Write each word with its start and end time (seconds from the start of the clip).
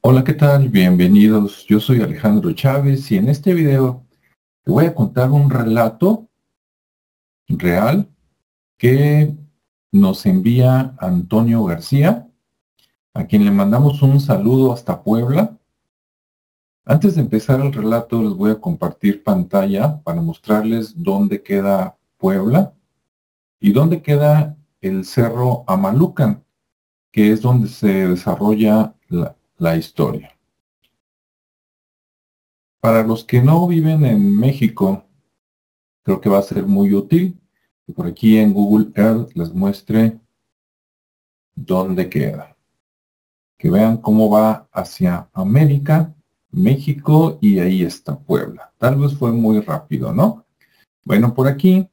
Hola, 0.00 0.22
¿qué 0.22 0.32
tal? 0.32 0.68
Bienvenidos. 0.68 1.66
Yo 1.66 1.80
soy 1.80 2.00
Alejandro 2.00 2.52
Chávez 2.52 3.10
y 3.10 3.16
en 3.16 3.28
este 3.28 3.52
video 3.52 4.06
te 4.62 4.70
voy 4.70 4.86
a 4.86 4.94
contar 4.94 5.32
un 5.32 5.50
relato 5.50 6.28
real 7.48 8.08
que 8.78 9.34
nos 9.90 10.24
envía 10.24 10.94
Antonio 11.00 11.64
García, 11.64 12.28
a 13.12 13.26
quien 13.26 13.44
le 13.44 13.50
mandamos 13.50 14.00
un 14.00 14.20
saludo 14.20 14.72
hasta 14.72 15.02
Puebla. 15.02 15.58
Antes 16.84 17.16
de 17.16 17.22
empezar 17.22 17.60
el 17.60 17.72
relato 17.72 18.22
les 18.22 18.34
voy 18.34 18.52
a 18.52 18.60
compartir 18.60 19.24
pantalla 19.24 20.00
para 20.04 20.22
mostrarles 20.22 20.94
dónde 20.96 21.42
queda 21.42 21.98
Puebla 22.18 22.72
y 23.58 23.72
dónde 23.72 24.00
queda 24.00 24.56
el 24.80 25.04
Cerro 25.04 25.64
Amalucan, 25.66 26.44
que 27.10 27.32
es 27.32 27.42
donde 27.42 27.68
se 27.68 28.06
desarrolla 28.06 28.94
la, 29.08 29.37
la 29.58 29.76
historia. 29.76 30.36
Para 32.80 33.02
los 33.02 33.24
que 33.24 33.42
no 33.42 33.66
viven 33.66 34.04
en 34.04 34.38
México, 34.38 35.04
creo 36.04 36.20
que 36.20 36.28
va 36.28 36.38
a 36.38 36.42
ser 36.42 36.64
muy 36.64 36.94
útil 36.94 37.38
que 37.84 37.92
por 37.92 38.06
aquí 38.06 38.38
en 38.38 38.52
Google 38.52 38.92
Earth 38.94 39.32
les 39.34 39.52
muestre 39.52 40.18
dónde 41.54 42.08
queda. 42.08 42.56
Que 43.58 43.68
vean 43.68 43.96
cómo 43.96 44.30
va 44.30 44.68
hacia 44.72 45.28
América, 45.32 46.14
México 46.50 47.38
y 47.40 47.58
ahí 47.58 47.82
está 47.82 48.16
Puebla. 48.16 48.72
Tal 48.78 48.96
vez 48.96 49.16
fue 49.16 49.32
muy 49.32 49.60
rápido, 49.60 50.12
¿no? 50.12 50.46
Bueno, 51.04 51.34
por 51.34 51.48
aquí, 51.48 51.88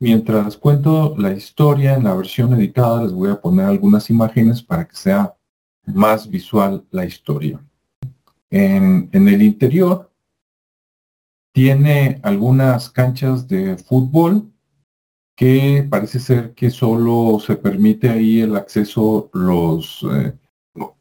mientras 0.00 0.56
cuento 0.56 1.14
la 1.16 1.32
historia 1.32 1.94
en 1.94 2.04
la 2.04 2.14
versión 2.14 2.52
editada, 2.54 3.04
les 3.04 3.12
voy 3.12 3.30
a 3.30 3.40
poner 3.40 3.66
algunas 3.66 4.10
imágenes 4.10 4.62
para 4.62 4.88
que 4.88 4.96
sea 4.96 5.37
más 5.94 6.28
visual 6.28 6.84
la 6.90 7.04
historia. 7.04 7.60
En, 8.50 9.10
el 9.12 9.42
interior 9.42 10.10
tiene 11.52 12.20
algunas 12.22 12.90
canchas 12.90 13.48
de 13.48 13.76
fútbol 13.76 14.50
que 15.36 15.86
parece 15.88 16.18
ser 16.20 16.54
que 16.54 16.70
solo 16.70 17.38
se 17.40 17.56
permite 17.56 18.08
ahí 18.08 18.40
el 18.40 18.56
acceso 18.56 19.30
los, 19.32 20.04
eh, 20.12 20.32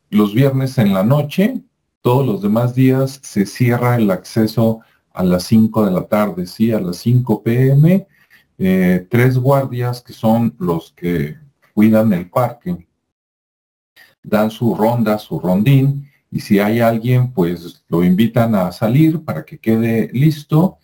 los 0.09 0.33
viernes 0.33 0.77
en 0.77 0.93
la 0.93 1.03
noche. 1.03 1.61
Todos 2.01 2.25
los 2.25 2.41
demás 2.41 2.75
días 2.75 3.19
se 3.23 3.45
cierra 3.45 3.95
el 3.95 4.11
acceso 4.11 4.81
a 5.13 5.23
las 5.23 5.43
5 5.43 5.85
de 5.85 5.91
la 5.91 6.03
tarde, 6.03 6.45
sí, 6.45 6.71
a 6.71 6.79
las 6.79 6.97
5 6.97 7.41
pm. 7.41 8.07
Eh, 8.59 9.07
tres 9.09 9.37
guardias 9.37 10.01
que 10.01 10.13
son 10.13 10.55
los 10.57 10.91
que 10.91 11.37
cuidan 11.73 12.11
el 12.13 12.29
parque 12.29 12.86
dan 14.27 14.51
su 14.51 14.75
ronda, 14.75 15.17
su 15.17 15.39
rondín, 15.39 16.09
y 16.29 16.41
si 16.41 16.59
hay 16.59 16.81
alguien, 16.81 17.31
pues 17.31 17.83
lo 17.87 18.03
invitan 18.03 18.53
a 18.55 18.71
salir 18.71 19.23
para 19.23 19.45
que 19.45 19.59
quede 19.59 20.09
listo, 20.11 20.77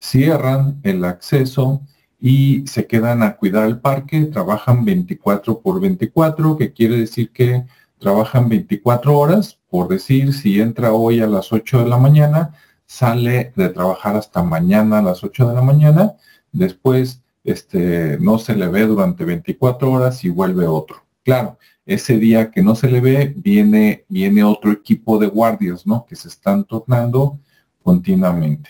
cierran 0.00 0.80
el 0.82 1.04
acceso 1.04 1.82
y 2.18 2.66
se 2.66 2.86
quedan 2.86 3.22
a 3.22 3.36
cuidar 3.36 3.66
el 3.66 3.78
parque, 3.78 4.24
trabajan 4.24 4.84
24 4.84 5.60
por 5.60 5.80
24, 5.80 6.56
que 6.56 6.72
quiere 6.72 6.98
decir 6.98 7.30
que 7.30 7.66
trabajan 7.98 8.48
24 8.48 9.18
horas, 9.18 9.58
por 9.68 9.88
decir, 9.88 10.32
si 10.32 10.60
entra 10.60 10.92
hoy 10.92 11.20
a 11.20 11.26
las 11.26 11.52
8 11.52 11.84
de 11.84 11.88
la 11.88 11.98
mañana, 11.98 12.54
sale 12.86 13.52
de 13.56 13.68
trabajar 13.68 14.16
hasta 14.16 14.42
mañana 14.42 14.98
a 15.00 15.02
las 15.02 15.22
8 15.22 15.48
de 15.48 15.54
la 15.54 15.62
mañana, 15.62 16.14
después 16.52 17.22
este, 17.44 18.18
no 18.20 18.38
se 18.38 18.54
le 18.56 18.68
ve 18.68 18.86
durante 18.86 19.24
24 19.24 19.90
horas 19.90 20.24
y 20.24 20.30
vuelve 20.30 20.66
otro. 20.66 21.04
Claro, 21.22 21.58
ese 21.86 22.18
día 22.18 22.50
que 22.50 22.62
no 22.62 22.74
se 22.74 22.90
le 22.90 23.00
ve, 23.00 23.32
viene, 23.36 24.04
viene 24.08 24.42
otro 24.42 24.72
equipo 24.72 25.18
de 25.18 25.28
guardias, 25.28 25.86
¿no? 25.86 26.04
Que 26.04 26.16
se 26.16 26.28
están 26.28 26.64
tornando 26.64 27.38
continuamente. 27.82 28.68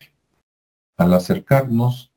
Al 0.98 1.14
acercarnos, 1.14 2.12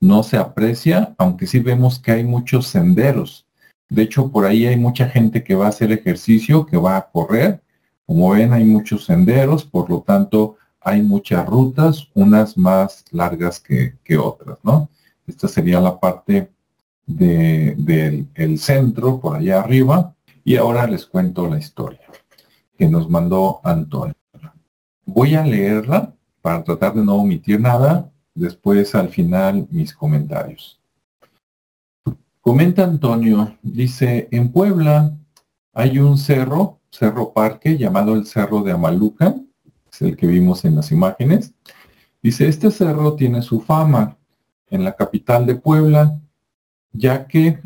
no 0.00 0.22
se 0.24 0.36
aprecia, 0.36 1.14
aunque 1.18 1.46
sí 1.46 1.60
vemos 1.60 2.00
que 2.00 2.10
hay 2.10 2.24
muchos 2.24 2.66
senderos. 2.66 3.46
De 3.88 4.02
hecho, 4.02 4.30
por 4.30 4.44
ahí 4.44 4.66
hay 4.66 4.76
mucha 4.76 5.08
gente 5.08 5.44
que 5.44 5.54
va 5.54 5.66
a 5.66 5.70
hacer 5.70 5.92
ejercicio, 5.92 6.66
que 6.66 6.76
va 6.76 6.96
a 6.96 7.10
correr. 7.10 7.62
Como 8.06 8.30
ven, 8.30 8.52
hay 8.52 8.64
muchos 8.64 9.04
senderos, 9.04 9.64
por 9.64 9.88
lo 9.88 10.00
tanto, 10.00 10.56
hay 10.80 11.02
muchas 11.02 11.46
rutas, 11.46 12.08
unas 12.14 12.56
más 12.56 13.04
largas 13.12 13.60
que, 13.60 13.94
otras, 14.18 14.58
¿no? 14.64 14.88
Esta 15.26 15.46
sería 15.46 15.80
la 15.80 16.00
parte 16.00 16.50
del 17.06 18.58
centro, 18.58 19.20
por 19.20 19.36
allá 19.36 19.60
arriba. 19.60 20.14
Y 20.50 20.56
ahora 20.56 20.84
les 20.88 21.06
cuento 21.06 21.48
la 21.48 21.58
historia 21.58 22.00
que 22.76 22.88
nos 22.88 23.08
mandó 23.08 23.60
Antonio. 23.62 24.16
Voy 25.04 25.36
a 25.36 25.44
leerla 25.44 26.12
para 26.42 26.64
tratar 26.64 26.94
de 26.94 27.04
no 27.04 27.14
omitir 27.14 27.60
nada, 27.60 28.10
después 28.34 28.96
al 28.96 29.10
final 29.10 29.68
mis 29.70 29.94
comentarios. 29.94 30.80
Comenta 32.40 32.82
Antonio, 32.82 33.56
dice, 33.62 34.26
en 34.32 34.50
Puebla 34.50 35.16
hay 35.72 36.00
un 36.00 36.18
cerro, 36.18 36.80
cerro 36.90 37.32
parque, 37.32 37.78
llamado 37.78 38.16
el 38.16 38.26
Cerro 38.26 38.64
de 38.64 38.72
Amaluca, 38.72 39.36
es 39.92 40.02
el 40.02 40.16
que 40.16 40.26
vimos 40.26 40.64
en 40.64 40.74
las 40.74 40.90
imágenes. 40.90 41.54
Dice, 42.20 42.48
este 42.48 42.72
cerro 42.72 43.14
tiene 43.14 43.40
su 43.42 43.60
fama 43.60 44.16
en 44.66 44.82
la 44.82 44.96
capital 44.96 45.46
de 45.46 45.54
Puebla, 45.54 46.18
ya 46.90 47.28
que 47.28 47.60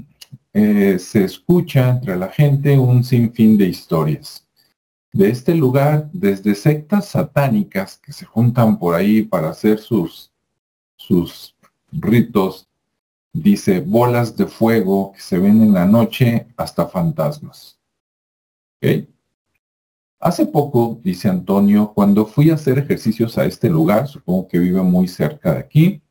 eh, 0.55 0.99
se 1.01 1.25
escucha 1.25 1.91
entre 1.91 2.17
la 2.17 2.29
gente 2.29 2.79
un 2.79 3.03
sinfín 3.03 3.59
de 3.59 3.67
historias. 3.67 4.47
De 5.13 5.29
este 5.29 5.55
lugar, 5.55 6.09
desde 6.13 6.55
sectas 6.55 7.09
satánicas 7.09 7.99
que 7.99 8.13
se 8.13 8.25
juntan 8.25 8.79
por 8.79 8.95
ahí 8.95 9.23
para 9.23 9.51
hacer 9.51 9.79
sus, 9.79 10.33
sus 10.97 11.55
ritos, 11.93 12.69
dice 13.33 13.81
bolas 13.81 14.37
de 14.37 14.47
fuego 14.47 15.13
que 15.13 15.21
se 15.21 15.39
ven 15.39 15.61
en 15.61 15.73
la 15.73 15.87
noche 15.87 16.47
hasta 16.57 16.87
fantasmas. 16.87 17.79
Hace 20.21 20.47
poco, 20.47 21.01
dice 21.03 21.29
Antonio, 21.29 21.93
cuando 21.95 22.27
fui 22.27 22.51
a 22.51 22.55
hacer 22.55 22.79
ejercicios 22.79 23.37
a 23.39 23.45
este 23.45 23.69
lugar, 23.69 24.07
supongo 24.09 24.47
que 24.49 24.59
vive 24.59 24.83
muy 24.83 25.09
cerca 25.09 25.53
de 25.53 25.59
aquí, 25.59 26.03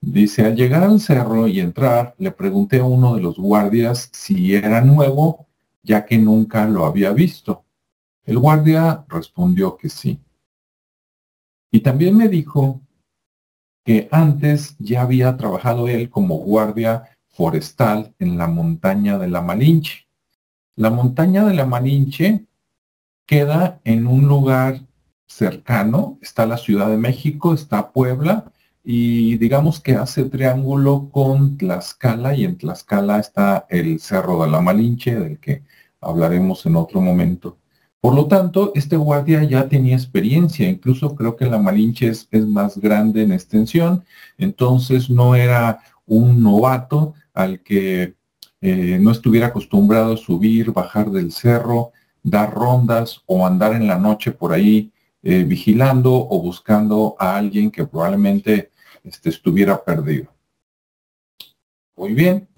Dice, 0.00 0.44
al 0.44 0.54
llegar 0.54 0.84
al 0.84 1.00
cerro 1.00 1.48
y 1.48 1.60
entrar, 1.60 2.14
le 2.18 2.30
pregunté 2.30 2.78
a 2.78 2.84
uno 2.84 3.14
de 3.14 3.22
los 3.22 3.38
guardias 3.38 4.10
si 4.12 4.54
era 4.54 4.80
nuevo, 4.80 5.46
ya 5.82 6.04
que 6.04 6.18
nunca 6.18 6.66
lo 6.66 6.84
había 6.84 7.12
visto. 7.12 7.64
El 8.24 8.38
guardia 8.38 9.04
respondió 9.08 9.76
que 9.76 9.88
sí. 9.88 10.20
Y 11.70 11.80
también 11.80 12.16
me 12.16 12.28
dijo 12.28 12.80
que 13.84 14.08
antes 14.10 14.76
ya 14.78 15.02
había 15.02 15.36
trabajado 15.36 15.88
él 15.88 16.10
como 16.10 16.36
guardia 16.38 17.16
forestal 17.28 18.14
en 18.18 18.36
la 18.36 18.48
montaña 18.48 19.18
de 19.18 19.28
la 19.28 19.42
Malinche. 19.42 20.08
La 20.74 20.90
montaña 20.90 21.44
de 21.44 21.54
la 21.54 21.66
Malinche 21.66 22.46
queda 23.26 23.80
en 23.84 24.06
un 24.06 24.26
lugar 24.26 24.80
cercano, 25.26 26.18
está 26.20 26.46
la 26.46 26.56
Ciudad 26.56 26.88
de 26.88 26.96
México, 26.96 27.54
está 27.54 27.92
Puebla, 27.92 28.52
y 28.88 29.36
digamos 29.38 29.80
que 29.80 29.96
hace 29.96 30.26
triángulo 30.26 31.08
con 31.10 31.58
Tlaxcala 31.58 32.36
y 32.36 32.44
en 32.44 32.56
Tlaxcala 32.56 33.18
está 33.18 33.66
el 33.68 33.98
Cerro 33.98 34.44
de 34.44 34.48
la 34.48 34.60
Malinche, 34.60 35.16
del 35.16 35.40
que 35.40 35.64
hablaremos 36.00 36.64
en 36.66 36.76
otro 36.76 37.00
momento. 37.00 37.58
Por 38.00 38.14
lo 38.14 38.28
tanto, 38.28 38.70
este 38.76 38.96
guardia 38.96 39.42
ya 39.42 39.68
tenía 39.68 39.96
experiencia, 39.96 40.68
incluso 40.68 41.16
creo 41.16 41.34
que 41.34 41.46
la 41.46 41.58
Malinche 41.58 42.06
es, 42.06 42.28
más 42.46 42.78
grande 42.78 43.22
en 43.22 43.32
extensión, 43.32 44.04
entonces 44.38 45.10
no 45.10 45.34
era 45.34 45.80
un 46.06 46.40
novato 46.40 47.14
al 47.34 47.64
que 47.64 48.14
eh, 48.60 48.98
no 49.00 49.10
estuviera 49.10 49.48
acostumbrado 49.48 50.14
a 50.14 50.16
subir, 50.16 50.70
bajar 50.70 51.10
del 51.10 51.32
cerro, 51.32 51.90
dar 52.22 52.54
rondas 52.54 53.20
o 53.26 53.44
andar 53.44 53.74
en 53.74 53.88
la 53.88 53.98
noche 53.98 54.30
por 54.30 54.52
ahí 54.52 54.92
eh, 55.24 55.42
vigilando 55.42 56.14
o 56.14 56.40
buscando 56.40 57.16
a 57.18 57.36
alguien 57.36 57.72
que 57.72 57.84
probablemente 57.84 58.70
este, 59.06 59.30
estuviera 59.30 59.82
perdido. 59.82 60.34
Muy 61.96 62.12
bien. 62.12 62.48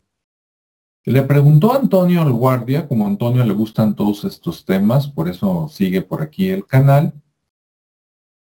Le 1.04 1.22
preguntó 1.22 1.74
Antonio 1.74 2.22
al 2.22 2.32
guardia, 2.32 2.88
como 2.88 3.04
a 3.04 3.08
Antonio 3.08 3.44
le 3.44 3.54
gustan 3.54 3.94
todos 3.94 4.24
estos 4.24 4.64
temas, 4.64 5.06
por 5.06 5.28
eso 5.28 5.68
sigue 5.68 6.02
por 6.02 6.22
aquí 6.22 6.48
el 6.50 6.66
canal, 6.66 7.14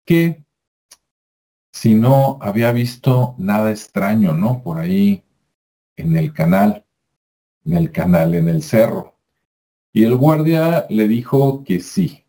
que 0.06 0.44
si 1.72 1.94
no 1.96 2.38
había 2.42 2.72
visto 2.72 3.36
nada 3.38 3.72
extraño, 3.72 4.34
¿no? 4.34 4.62
Por 4.64 4.80
ahí 4.80 5.24
en 5.96 6.18
el 6.18 6.34
canal, 6.34 6.86
en 7.64 7.78
el 7.78 7.92
canal, 7.92 8.36
en 8.36 8.50
el 8.50 8.64
cerro. 8.64 9.16
Y 9.94 10.04
el 10.04 10.16
guardia 10.16 10.86
le 10.90 11.08
dijo 11.08 11.64
que 11.64 11.80
sí, 11.80 12.26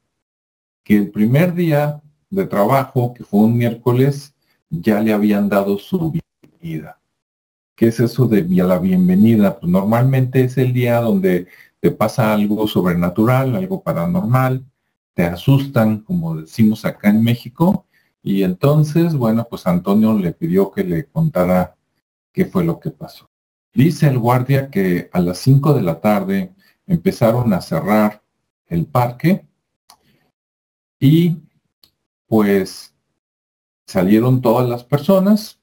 que 0.84 0.96
el 0.96 1.10
primer 1.10 1.54
día 1.54 2.00
de 2.30 2.46
trabajo, 2.46 3.14
que 3.14 3.24
fue 3.24 3.40
un 3.40 3.56
miércoles, 3.56 4.31
ya 4.72 5.00
le 5.00 5.12
habían 5.12 5.50
dado 5.50 5.78
su 5.78 6.12
bienvenida. 6.40 6.98
¿Qué 7.76 7.88
es 7.88 8.00
eso 8.00 8.26
de 8.26 8.42
la 8.42 8.78
bienvenida? 8.78 9.58
Pues 9.60 9.70
normalmente 9.70 10.44
es 10.44 10.56
el 10.56 10.72
día 10.72 11.00
donde 11.00 11.46
te 11.78 11.90
pasa 11.90 12.32
algo 12.32 12.66
sobrenatural, 12.66 13.54
algo 13.54 13.82
paranormal, 13.82 14.64
te 15.14 15.24
asustan, 15.24 16.00
como 16.00 16.36
decimos 16.36 16.86
acá 16.86 17.10
en 17.10 17.22
México, 17.22 17.86
y 18.22 18.44
entonces, 18.44 19.14
bueno, 19.14 19.46
pues 19.50 19.66
Antonio 19.66 20.18
le 20.18 20.32
pidió 20.32 20.70
que 20.70 20.84
le 20.84 21.04
contara 21.04 21.76
qué 22.32 22.46
fue 22.46 22.64
lo 22.64 22.80
que 22.80 22.90
pasó. 22.90 23.28
Dice 23.74 24.06
el 24.06 24.18
guardia 24.18 24.70
que 24.70 25.10
a 25.12 25.20
las 25.20 25.38
5 25.38 25.74
de 25.74 25.82
la 25.82 26.00
tarde 26.00 26.54
empezaron 26.86 27.52
a 27.52 27.60
cerrar 27.60 28.22
el 28.68 28.86
parque 28.86 29.44
y 30.98 31.36
pues 32.26 32.91
salieron 33.86 34.40
todas 34.40 34.68
las 34.68 34.84
personas, 34.84 35.60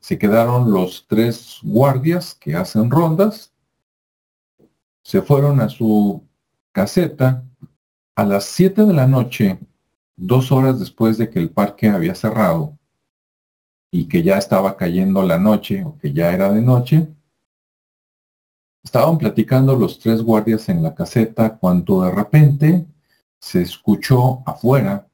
se 0.00 0.18
quedaron 0.18 0.72
los 0.72 1.06
tres 1.06 1.58
guardias 1.62 2.34
que 2.34 2.56
hacen 2.56 2.90
rondas, 2.90 3.52
se 5.02 5.22
fueron 5.22 5.60
a 5.60 5.68
su 5.68 6.26
caseta. 6.72 7.44
A 8.14 8.24
las 8.24 8.44
7 8.44 8.84
de 8.84 8.92
la 8.92 9.06
noche, 9.06 9.58
dos 10.16 10.52
horas 10.52 10.78
después 10.78 11.18
de 11.18 11.30
que 11.30 11.38
el 11.38 11.50
parque 11.50 11.88
había 11.88 12.14
cerrado 12.14 12.78
y 13.90 14.06
que 14.06 14.22
ya 14.22 14.38
estaba 14.38 14.76
cayendo 14.76 15.22
la 15.22 15.38
noche 15.38 15.84
o 15.84 15.96
que 15.98 16.12
ya 16.12 16.32
era 16.32 16.52
de 16.52 16.62
noche, 16.62 17.08
estaban 18.82 19.18
platicando 19.18 19.76
los 19.76 19.98
tres 19.98 20.22
guardias 20.22 20.68
en 20.68 20.82
la 20.82 20.94
caseta 20.94 21.56
cuando 21.56 22.02
de 22.02 22.10
repente 22.10 22.86
se 23.38 23.62
escuchó 23.62 24.42
afuera, 24.46 25.08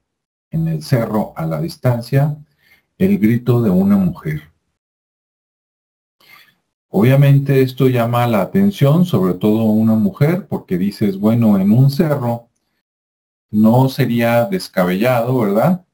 en 0.51 0.69
el 0.69 0.83
cerro 0.83 1.33
a 1.37 1.47
la 1.47 1.61
distancia, 1.61 2.37
el 2.99 3.19
grito 3.19 3.63
de 3.63 3.71
una 3.71 3.97
mujer. 3.97 4.43
Obviamente 6.89 7.61
esto 7.61 7.89
llama 7.89 8.27
la 8.27 8.41
atención, 8.41 9.05
sobre 9.05 9.35
todo 9.35 9.65
una 9.65 9.95
mujer, 9.95 10.47
porque 10.49 10.79
dices, 10.79 11.19
bueno, 11.19 11.59
en 11.59 11.71
un 11.73 11.91
cerro 11.91 12.49
no 13.51 13.89
sería 13.89 14.47
descabellado, 14.47 15.39
¿verdad? 15.39 15.85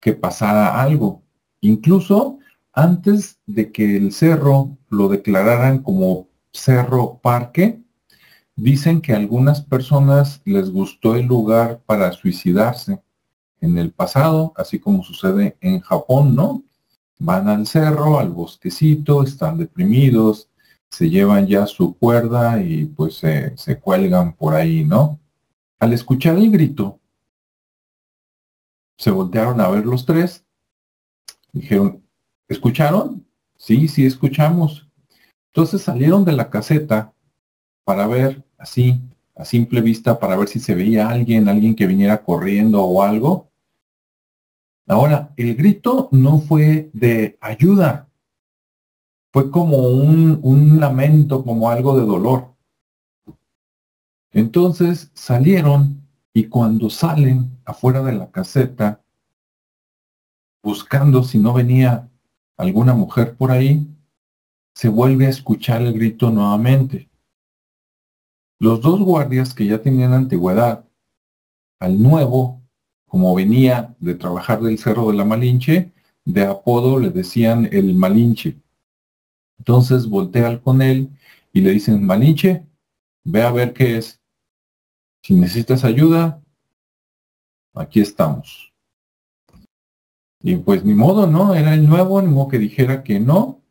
Que 0.00 0.12
pasara 0.14 0.82
algo. 0.82 1.22
Incluso 1.60 2.38
antes 2.72 3.40
de 3.46 3.70
que 3.72 3.96
el 3.96 4.12
cerro 4.12 4.76
lo 4.88 5.08
declararan 5.08 5.82
como 5.82 6.28
cerro 6.52 7.20
parque, 7.22 7.80
dicen 8.56 9.00
que 9.00 9.12
a 9.12 9.16
algunas 9.16 9.62
personas 9.62 10.42
les 10.44 10.70
gustó 10.70 11.14
el 11.14 11.26
lugar 11.26 11.80
para 11.86 12.12
suicidarse 12.12 13.00
en 13.60 13.78
el 13.78 13.92
pasado, 13.92 14.52
así 14.56 14.78
como 14.78 15.02
sucede 15.02 15.56
en 15.60 15.80
Japón, 15.80 16.34
¿no? 16.34 16.64
Van 17.18 17.48
al 17.48 17.66
cerro, 17.66 18.18
al 18.18 18.30
bosquecito, 18.30 19.22
están 19.22 19.58
deprimidos, 19.58 20.48
se 20.90 21.10
llevan 21.10 21.46
ya 21.46 21.66
su 21.66 21.96
cuerda 21.96 22.62
y 22.62 22.86
pues 22.86 23.16
se, 23.16 23.78
cuelgan 23.80 24.34
por 24.34 24.54
ahí, 24.54 24.84
¿no? 24.84 25.20
Al 25.78 25.92
escuchar 25.92 26.36
el 26.36 26.50
grito, 26.50 27.00
se 28.96 29.10
voltearon 29.10 29.60
a 29.60 29.68
ver 29.68 29.86
los 29.86 30.04
tres. 30.04 30.44
Dijeron, 31.52 32.02
¿escucharon? 32.48 33.26
Sí, 33.56 33.88
sí, 33.88 34.06
escuchamos. 34.06 34.88
Entonces 35.52 35.82
salieron 35.82 36.24
de 36.24 36.32
la 36.32 36.50
caseta 36.50 37.12
para 37.84 38.06
ver 38.06 38.44
así, 38.58 39.00
a 39.34 39.44
simple 39.44 39.80
vista, 39.80 40.18
para 40.18 40.36
ver 40.36 40.48
si 40.48 40.58
se 40.58 40.74
veía 40.74 41.08
alguien, 41.08 41.48
alguien 41.48 41.74
que 41.74 41.86
viniera 41.86 42.22
corriendo 42.22 42.82
o 42.82 43.02
algo. 43.02 43.47
Ahora, 44.88 45.34
el 45.36 45.54
grito 45.54 46.08
no 46.12 46.38
fue 46.38 46.90
de 46.94 47.36
ayuda, 47.42 48.08
fue 49.30 49.50
como 49.50 49.76
un, 49.76 50.80
lamento, 50.80 51.44
como 51.44 51.68
algo 51.68 51.98
de 51.98 52.06
dolor. 52.06 52.54
Entonces 54.32 55.10
salieron 55.12 56.08
y 56.32 56.44
cuando 56.48 56.88
salen 56.88 57.60
afuera 57.66 58.02
de 58.02 58.12
la 58.12 58.30
caseta, 58.30 59.04
buscando 60.62 61.22
si 61.22 61.38
no 61.38 61.52
venía 61.52 62.08
alguna 62.56 62.94
mujer 62.94 63.36
por 63.36 63.50
ahí, 63.50 63.86
se 64.74 64.88
vuelve 64.88 65.26
a 65.26 65.30
escuchar 65.30 65.82
el 65.82 65.92
grito 65.92 66.30
nuevamente. 66.30 67.10
Los 68.58 68.80
dos 68.80 69.00
guardias 69.00 69.52
que 69.52 69.66
ya 69.66 69.82
tenían 69.82 70.14
antigüedad, 70.14 70.86
al 71.78 72.02
nuevo, 72.02 72.57
como 73.08 73.34
venía 73.34 73.96
de 73.98 74.14
trabajar 74.14 74.60
del 74.60 74.78
Cerro 74.78 75.10
de 75.10 75.16
la 75.16 75.24
Malinche, 75.24 75.92
de 76.24 76.44
apodo 76.44 77.00
le 77.00 77.10
decían 77.10 77.68
el 77.72 77.94
Malinche. 77.94 78.58
Entonces 79.58 80.06
voltean 80.06 80.58
con 80.58 80.82
él 80.82 81.10
y 81.52 81.62
le 81.62 81.70
dicen, 81.70 82.04
Malinche, 82.04 82.66
ve 83.24 83.42
a 83.42 83.50
ver 83.50 83.72
qué 83.72 83.98
es. 83.98 84.20
Si 85.22 85.34
necesitas 85.34 85.84
ayuda, 85.84 86.42
aquí 87.74 88.00
estamos. 88.00 88.72
Y 90.40 90.56
pues 90.56 90.84
ni 90.84 90.94
modo, 90.94 91.26
¿no? 91.26 91.54
Era 91.54 91.74
el 91.74 91.88
nuevo, 91.88 92.22
ni 92.22 92.28
modo 92.28 92.48
que 92.48 92.58
dijera 92.58 93.02
que 93.02 93.18
no. 93.18 93.62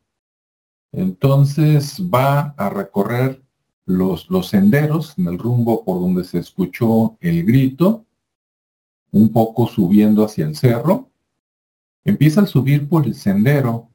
Entonces 0.92 2.02
va 2.02 2.54
a 2.56 2.68
recorrer 2.70 3.42
los, 3.86 4.28
los 4.30 4.48
senderos 4.48 5.18
en 5.18 5.28
el 5.28 5.38
rumbo 5.38 5.84
por 5.84 6.00
donde 6.00 6.24
se 6.24 6.38
escuchó 6.38 7.16
el 7.20 7.44
grito, 7.44 8.04
un 9.10 9.32
poco 9.32 9.66
subiendo 9.66 10.24
hacia 10.24 10.46
el 10.46 10.54
cerro. 10.54 11.10
Empieza 12.04 12.42
a 12.42 12.46
subir 12.46 12.88
por 12.88 13.06
el 13.06 13.14
sendero, 13.14 13.90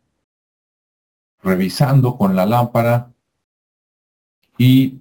revisando 1.42 2.18
con 2.18 2.36
la 2.36 2.46
lámpara 2.46 3.14
y 4.58 5.00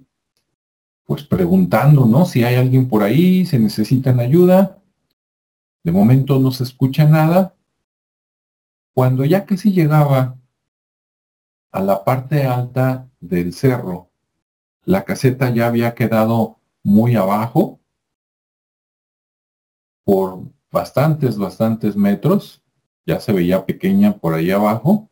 pues 1.05 1.23
preguntando, 1.23 2.05
¿no? 2.05 2.25
Si 2.25 2.43
hay 2.43 2.55
alguien 2.55 2.87
por 2.87 3.03
ahí, 3.03 3.45
si 3.45 3.59
necesitan 3.59 4.19
ayuda. 4.19 4.81
De 5.83 5.91
momento 5.91 6.39
no 6.39 6.51
se 6.51 6.63
escucha 6.63 7.05
nada. 7.05 7.55
Cuando 8.93 9.25
ya 9.25 9.45
casi 9.45 9.71
llegaba 9.71 10.37
a 11.71 11.81
la 11.81 12.03
parte 12.03 12.45
alta 12.45 13.09
del 13.19 13.53
cerro, 13.53 14.11
la 14.85 15.03
caseta 15.03 15.49
ya 15.49 15.67
había 15.67 15.93
quedado 15.93 16.59
muy 16.83 17.15
abajo 17.15 17.79
por 20.03 20.43
bastantes, 20.71 21.37
bastantes 21.37 21.95
metros. 21.95 22.61
Ya 23.05 23.19
se 23.19 23.33
veía 23.33 23.65
pequeña 23.65 24.17
por 24.17 24.33
ahí 24.33 24.51
abajo. 24.51 25.09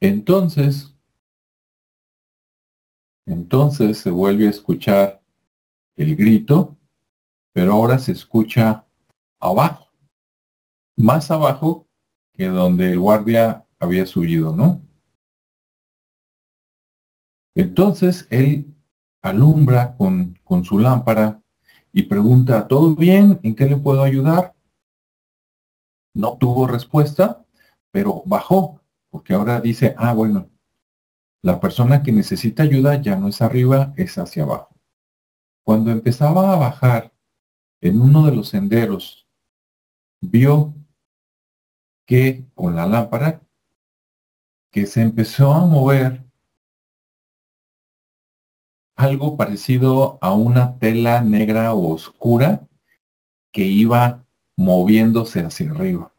Entonces, 0.00 0.94
entonces 3.26 3.98
se 3.98 4.10
vuelve 4.10 4.46
a 4.46 4.50
escuchar 4.50 5.22
el 5.96 6.16
grito, 6.16 6.76
pero 7.52 7.72
ahora 7.72 7.98
se 7.98 8.12
escucha 8.12 8.86
abajo, 9.40 9.88
más 10.96 11.30
abajo 11.30 11.86
que 12.32 12.46
donde 12.46 12.92
el 12.92 12.98
guardia 12.98 13.66
había 13.78 14.06
subido, 14.06 14.54
¿no? 14.54 14.82
Entonces 17.54 18.26
él 18.30 18.74
alumbra 19.22 19.96
con, 19.96 20.38
con 20.42 20.64
su 20.64 20.78
lámpara 20.78 21.43
y 21.96 22.02
pregunta, 22.02 22.66
¿todo 22.66 22.96
bien? 22.96 23.38
¿En 23.44 23.54
qué 23.54 23.66
le 23.66 23.76
puedo 23.76 24.02
ayudar? 24.02 24.52
No 26.12 26.36
tuvo 26.38 26.66
respuesta, 26.66 27.46
pero 27.92 28.24
bajó, 28.26 28.80
porque 29.10 29.32
ahora 29.32 29.60
dice, 29.60 29.94
ah, 29.96 30.12
bueno, 30.12 30.50
la 31.40 31.60
persona 31.60 32.02
que 32.02 32.10
necesita 32.10 32.64
ayuda 32.64 33.00
ya 33.00 33.14
no 33.14 33.28
es 33.28 33.40
arriba, 33.40 33.94
es 33.96 34.18
hacia 34.18 34.42
abajo. 34.42 34.74
Cuando 35.62 35.92
empezaba 35.92 36.52
a 36.52 36.56
bajar 36.56 37.14
en 37.80 38.00
uno 38.00 38.26
de 38.26 38.34
los 38.34 38.48
senderos, 38.48 39.28
vio 40.20 40.74
que 42.06 42.44
con 42.54 42.74
la 42.74 42.86
lámpara 42.86 43.40
que 44.72 44.86
se 44.86 45.00
empezó 45.00 45.52
a 45.52 45.64
mover 45.64 46.23
algo 48.96 49.36
parecido 49.36 50.18
a 50.20 50.34
una 50.34 50.78
tela 50.78 51.20
negra 51.20 51.74
oscura 51.74 52.66
que 53.52 53.64
iba 53.64 54.24
moviéndose 54.56 55.40
hacia 55.40 55.70
arriba 55.70 56.14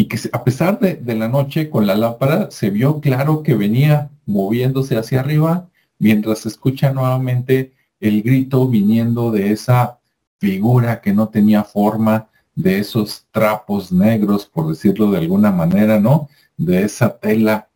y 0.00 0.06
que 0.06 0.16
a 0.32 0.44
pesar 0.44 0.78
de, 0.78 1.14
la 1.14 1.28
noche 1.28 1.68
con 1.68 1.86
la 1.86 1.96
lámpara 1.96 2.52
se 2.52 2.70
vio 2.70 3.00
claro 3.00 3.42
que 3.42 3.54
venía 3.54 4.10
moviéndose 4.26 4.96
hacia 4.96 5.20
arriba 5.20 5.68
mientras 5.98 6.40
se 6.40 6.48
escucha 6.50 6.92
nuevamente 6.92 7.72
el 7.98 8.22
grito 8.22 8.68
viniendo 8.68 9.32
de 9.32 9.50
esa 9.50 9.98
figura 10.38 11.00
que 11.00 11.12
no 11.12 11.28
tenía 11.28 11.64
forma, 11.64 12.28
de 12.54 12.78
esos 12.78 13.26
trapos 13.32 13.90
negros, 13.90 14.46
por 14.46 14.68
decirlo 14.68 15.10
de 15.10 15.18
alguna 15.18 15.50
manera, 15.50 15.98
¿no? 15.98 16.28
De 16.56 16.82
esa 16.82 17.18
tela 17.18 17.68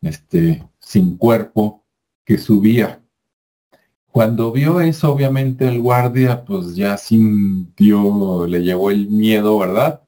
este, 0.00 0.66
sin 0.90 1.16
cuerpo 1.16 1.84
que 2.24 2.38
subía. 2.38 3.02
Cuando 4.10 4.50
vio 4.52 4.80
eso, 4.80 5.12
obviamente 5.12 5.68
el 5.68 5.80
guardia, 5.80 6.44
pues 6.44 6.74
ya 6.74 6.96
sintió, 6.96 8.46
le 8.46 8.62
llevó 8.62 8.90
el 8.90 9.08
miedo, 9.08 9.58
¿verdad? 9.58 10.02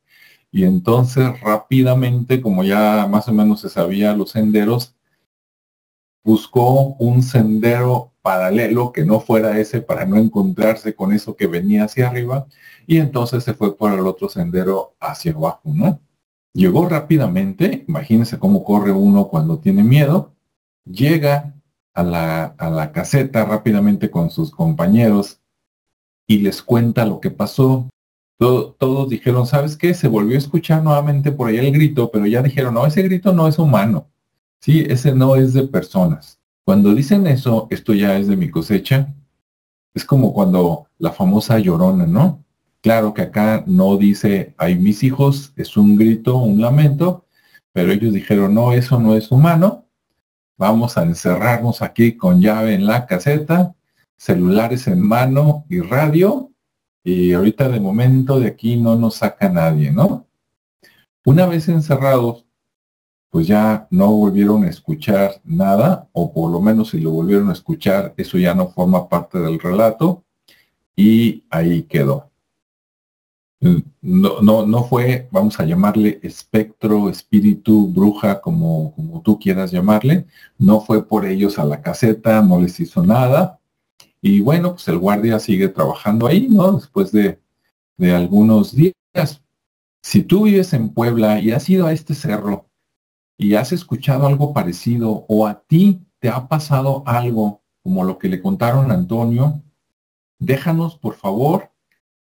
y 0.53 0.65
entonces 0.65 1.41
rápidamente, 1.41 2.43
como 2.43 2.63
ya 2.63 3.09
más 3.11 3.27
o 3.29 3.33
menos 3.33 3.61
se 3.63 3.71
sabía 3.71 4.15
los 4.15 4.31
senderos, 4.33 4.95
buscó 6.23 6.95
un 6.99 7.23
sendero 7.23 8.13
paralelo 8.23 8.93
que 8.93 9.05
no 9.05 9.19
fuera 9.21 9.59
ese 9.59 9.81
para 9.81 10.05
no 10.07 10.17
encontrarse 10.19 10.95
con 10.95 11.13
eso 11.13 11.37
que 11.37 11.47
venía 11.47 11.85
hacia 11.85 12.09
arriba 12.09 12.47
y 12.87 12.99
entonces 12.99 13.43
se 13.45 13.55
fue 13.55 13.77
por 13.77 13.93
el 13.93 14.07
otro 14.07 14.29
sendero 14.29 14.95
hacia 15.01 15.33
abajo, 15.33 15.63
¿no? 15.65 16.01
Llegó 16.53 16.87
rápidamente, 16.89 17.85
imagínense 17.89 18.39
cómo 18.39 18.63
corre 18.63 18.93
uno 18.93 19.29
cuando 19.29 19.59
tiene 19.59 19.83
miedo, 19.83 20.32
llega 20.85 21.55
a 21.95 22.03
la, 22.03 22.45
a 22.45 22.71
la 22.71 22.93
caseta 22.93 23.45
rápidamente 23.45 24.11
con 24.11 24.31
sus 24.31 24.51
compañeros 24.51 25.41
y 26.27 26.39
les 26.39 26.63
cuenta 26.63 27.05
lo 27.05 27.21
que 27.21 27.31
pasó. 27.31 27.89
todos 28.39 29.09
dijeron, 29.09 29.47
¿sabes 29.47 29.77
qué? 29.77 29.95
Se 29.95 30.09
volvió 30.09 30.37
a 30.37 30.39
escuchar 30.39 30.83
nuevamente 30.83 31.33
por 31.33 31.49
ahí 31.49 31.59
el 31.59 31.73
grito, 31.73 32.11
pero 32.11 32.27
ya 32.27 32.43
dijeron, 32.43 32.75
no, 32.75 32.87
ese 32.87 33.03
grito 33.03 33.33
no 33.33 33.47
es 33.49 33.59
humano. 33.59 34.09
Sí, 34.61 34.85
ese 34.89 35.15
no 35.15 35.37
es 35.37 35.53
de 35.55 35.65
personas. 35.67 36.41
Cuando 36.65 36.95
dicen 36.95 37.27
eso, 37.27 37.67
esto 37.71 37.93
ya 37.95 38.17
es 38.17 38.29
de 38.29 38.37
mi 38.37 38.51
cosecha. 38.51 39.13
Es 39.95 40.05
como 40.05 40.33
cuando 40.33 40.87
la 40.99 41.13
famosa 41.13 41.59
llorona, 41.59 42.07
¿no? 42.07 42.45
Claro 42.81 43.15
que 43.15 43.23
acá 43.23 43.65
no 43.67 43.97
dice, 43.97 44.55
hay 44.59 44.77
mis 44.77 45.03
hijos, 45.03 45.53
es 45.57 45.77
un 45.77 45.97
grito, 45.97 46.37
un 46.37 46.61
lamento, 46.61 47.27
pero 47.73 47.93
ellos 47.93 48.13
dijeron, 48.13 48.55
no, 48.55 48.73
eso 48.73 48.99
no 49.01 49.15
es 49.15 49.31
humano. 49.31 49.82
Vamos 50.63 50.97
a 50.97 51.03
encerrarnos 51.03 51.83
aquí 51.83 52.17
con 52.17 52.41
llave 52.41 52.75
en 52.75 52.87
la 52.87 53.05
caseta, 53.05 53.75
celulares 54.17 54.87
en 54.87 55.01
mano 55.01 55.65
y 55.69 55.81
radio. 55.81 56.53
Y 57.03 57.33
ahorita 57.33 57.69
de 57.69 57.81
momento 57.81 58.39
de 58.39 58.47
aquí 58.47 58.77
no 58.77 58.95
nos 58.95 59.17
saca 59.17 59.49
nadie, 59.49 59.91
¿no? 59.91 60.29
Una 61.25 61.47
vez 61.47 61.69
encerrados, 61.69 62.47
pues 63.29 63.49
ya 63.49 63.89
no 63.91 64.13
volvieron 64.13 64.63
a 64.63 64.69
escuchar 64.69 65.41
nada, 65.43 66.09
o 66.13 66.33
por 66.33 66.53
lo 66.53 66.61
menos 66.61 66.91
si 66.91 67.01
lo 67.01 67.11
volvieron 67.11 67.51
a 67.51 67.55
escuchar, 67.55 68.15
eso 68.17 68.39
ya 68.39 68.55
no 68.55 68.69
forma 68.69 69.09
parte 69.09 69.41
del 69.41 69.59
relato, 69.59 70.23
y 70.95 71.45
ahí 71.51 71.83
quedó. 71.83 72.31
No, 74.01 74.41
no, 74.43 74.67
no 74.67 74.85
fue, 74.85 75.29
vamos 75.31 75.61
a 75.61 75.65
llamarle 75.65 76.19
espectro, 76.25 77.09
espíritu, 77.09 77.87
bruja, 77.87 78.41
como, 78.41 78.93
como 78.97 79.23
tú 79.23 79.39
quieras 79.39 79.71
llamarle. 79.71 80.27
No 80.59 80.81
fue 80.81 81.07
por 81.07 81.25
ellos 81.25 81.61
a 81.61 81.65
la 81.65 81.81
caseta, 81.81 82.43
no 82.43 82.61
les 82.61 82.81
hizo 82.81 83.05
nada. 83.05 83.61
Y 84.21 84.41
bueno, 84.41 84.73
pues 84.73 84.89
el 84.89 84.99
guardia 84.99 85.39
sigue 85.39 85.69
trabajando 85.69 86.27
ahí, 86.27 86.49
¿no? 86.49 86.73
Después 86.73 87.13
de, 87.13 87.41
de 87.97 88.13
algunos 88.13 88.75
días. 88.75 89.43
Si 90.03 90.25
tú 90.25 90.45
vives 90.45 90.73
en 90.73 90.89
Puebla 90.89 91.39
y 91.39 91.53
has 91.53 91.69
ido 91.71 91.87
a 91.87 91.93
este 91.93 92.15
cerro 92.15 92.69
y 93.39 93.55
has 93.55 93.71
escuchado 93.71 94.27
algo 94.27 94.53
parecido 94.53 95.25
o 95.29 95.47
a 95.47 95.63
ti 95.63 96.03
te 96.19 96.29
ha 96.29 96.49
pasado 96.49 97.05
algo 97.07 97.63
como 97.85 98.03
lo 98.03 98.19
que 98.19 98.29
le 98.29 98.43
contaron 98.43 98.91
a 98.91 98.95
Antonio, 98.95 99.63
déjanos 100.41 100.97
por 100.97 101.15
favor 101.15 101.72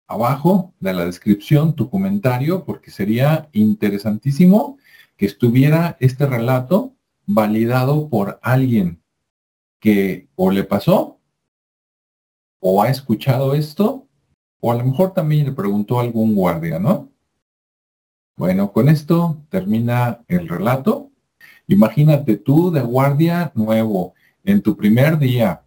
abajo 0.07 0.75
de 0.81 0.95
la 0.95 1.05
descripción 1.05 1.75
tu 1.75 1.91
comentario 1.91 2.65
porque 2.65 2.91
sería 2.91 3.49
interesantísimo 3.53 4.79
que 5.17 5.27
estuviera 5.27 5.97
este 6.01 6.27
relato 6.27 6.95
validado 7.27 8.09
por 8.09 8.39
alguien 8.43 9.03
que 9.81 10.29
o 10.37 10.51
le 10.51 10.65
pasó 10.65 11.19
o 12.61 12.83
ha 12.83 12.89
escuchado 12.89 13.55
esto 13.55 14.07
o 14.61 14.73
a 14.73 14.77
lo 14.77 14.85
mejor 14.85 15.13
también 15.13 15.47
le 15.47 15.53
preguntó 15.53 16.01
algún 16.01 16.35
guardia, 16.35 16.79
¿no? 16.79 17.11
Bueno, 18.37 18.73
con 18.73 18.89
esto 18.89 19.39
termina 19.49 20.25
el 20.29 20.49
relato. 20.49 21.11
Imagínate 21.69 22.37
tú 22.37 22.71
de 22.71 22.81
guardia 22.81 23.53
nuevo 23.55 24.15
en 24.45 24.63
tu 24.63 24.77
primer 24.77 25.19
día 25.19 25.63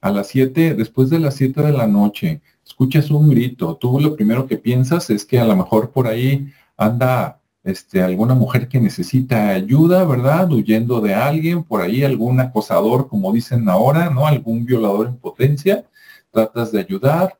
a 0.00 0.10
las 0.10 0.28
7, 0.28 0.74
después 0.74 1.10
de 1.10 1.18
las 1.18 1.34
7 1.34 1.62
de 1.62 1.72
la 1.72 1.86
noche, 1.86 2.42
escuchas 2.66 3.10
un 3.10 3.30
grito, 3.30 3.76
tú 3.76 4.00
lo 4.00 4.16
primero 4.16 4.46
que 4.46 4.56
piensas 4.56 5.10
es 5.10 5.24
que 5.24 5.38
a 5.38 5.44
lo 5.44 5.56
mejor 5.56 5.90
por 5.90 6.06
ahí 6.06 6.52
anda 6.76 7.40
este, 7.62 8.02
alguna 8.02 8.34
mujer 8.34 8.68
que 8.68 8.80
necesita 8.80 9.50
ayuda, 9.50 10.04
¿verdad? 10.04 10.52
Huyendo 10.52 11.00
de 11.00 11.14
alguien, 11.14 11.64
por 11.64 11.80
ahí 11.80 12.04
algún 12.04 12.40
acosador, 12.40 13.08
como 13.08 13.32
dicen 13.32 13.68
ahora, 13.68 14.10
¿no? 14.10 14.26
Algún 14.26 14.66
violador 14.66 15.06
en 15.06 15.16
potencia, 15.16 15.84
tratas 16.30 16.72
de 16.72 16.80
ayudar, 16.80 17.38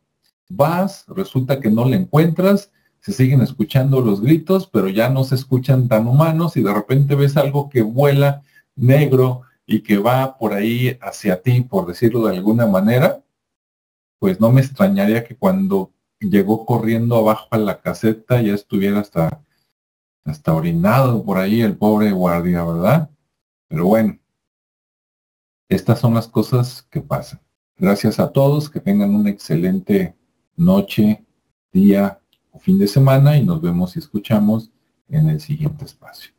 vas, 0.49 1.05
resulta 1.09 1.61
que 1.61 1.71
no 1.71 1.85
le 1.85 1.97
encuentras, 1.97 2.71
se 3.01 3.13
siguen 3.13 3.43
escuchando 3.43 4.01
los 4.01 4.23
gritos, 4.23 4.67
pero 4.67 4.89
ya 4.89 5.11
no 5.11 5.25
se 5.25 5.35
escuchan 5.35 5.89
tan 5.89 6.07
humanos 6.07 6.57
y 6.57 6.63
de 6.63 6.73
repente 6.73 7.15
ves 7.15 7.37
algo 7.37 7.69
que 7.69 7.83
vuela 7.83 8.43
negro 8.77 9.43
y 9.67 9.81
que 9.81 9.99
va 9.99 10.39
por 10.39 10.55
ahí 10.55 10.97
hacia 11.03 11.43
ti, 11.43 11.61
por 11.63 11.87
decirlo 11.87 12.27
de 12.27 12.37
alguna 12.37 12.67
manera, 12.67 13.24
pues 14.25 14.41
no 14.41 14.51
me 14.51 14.63
extrañaría 14.63 15.23
que 15.23 15.37
cuando 15.37 15.93
llegó 16.19 16.65
corriendo 16.65 17.17
abajo 17.17 17.47
a 17.51 17.59
la 17.59 17.83
caseta 17.83 18.41
ya 18.41 18.55
estuviera 18.55 19.01
hasta, 19.01 19.45
hasta 20.25 20.55
orinado 20.55 21.23
por 21.23 21.37
ahí 21.37 21.61
el 21.61 21.77
pobre 21.77 22.11
guardia, 22.11 22.65
¿verdad? 22.65 23.11
Pero 23.69 23.85
bueno, 23.85 24.19
estas 25.69 25.99
son 26.01 26.15
las 26.15 26.27
cosas 26.27 26.87
que 26.89 27.03
pasan. 27.03 27.43
Gracias 27.77 28.19
a 28.19 28.33
todos, 28.33 28.71
que 28.71 28.81
tengan 28.81 29.15
una 29.15 29.29
excelente 29.29 30.17
noche, 30.57 31.23
día 31.71 32.19
o 32.51 32.59
fin 32.59 32.79
de 32.79 32.89
semana 32.89 33.37
y 33.37 33.45
nos 33.45 33.61
vemos 33.61 33.95
y 33.95 33.99
escuchamos 33.99 34.71
en 35.07 35.29
el 35.29 35.39
siguiente 35.39 35.85
espacio. 35.85 36.33